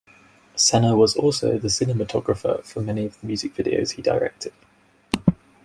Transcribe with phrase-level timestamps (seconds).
[0.55, 4.51] Sena was also the cinematographer for many of the music videos he directed.